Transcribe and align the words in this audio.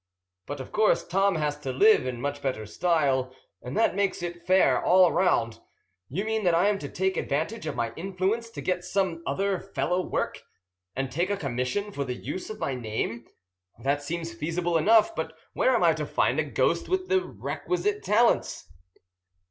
But 0.47 0.59
of 0.59 0.71
course 0.71 1.05
Tom 1.07 1.35
has 1.35 1.59
to 1.59 1.71
live 1.71 2.07
in 2.07 2.19
much 2.19 2.41
better 2.41 2.65
style, 2.65 3.35
and 3.61 3.77
that 3.77 3.95
makes 3.95 4.23
it 4.23 4.41
fair 4.41 4.83
all 4.83 5.11
round. 5.11 5.59
You 6.09 6.25
mean 6.25 6.43
that 6.45 6.55
I 6.55 6.69
am 6.69 6.79
to 6.79 6.89
take 6.89 7.17
advantage 7.17 7.67
of 7.67 7.75
my 7.75 7.93
influence 7.93 8.49
to 8.49 8.61
get 8.61 8.83
some 8.83 9.21
other 9.27 9.59
fellow 9.59 10.01
work, 10.01 10.41
and 10.95 11.11
take 11.11 11.29
a 11.29 11.37
commission 11.37 11.91
for 11.91 12.03
the 12.03 12.15
use 12.15 12.49
of 12.49 12.57
my 12.57 12.73
name? 12.73 13.27
That 13.77 14.01
seems 14.01 14.33
feasible 14.33 14.75
enough. 14.75 15.13
But 15.15 15.37
where 15.53 15.75
am 15.75 15.83
I 15.83 15.93
to 15.93 16.07
find 16.07 16.39
a 16.39 16.43
ghost 16.45 16.89
with 16.89 17.07
the 17.07 17.21
requisite 17.23 18.01
talents?" 18.01 18.71